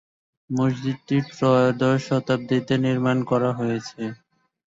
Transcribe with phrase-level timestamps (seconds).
[0.49, 4.01] মসজিদটি ত্রয়োদশ শতাব্দীতে নির্মাণ করা হয়েছে।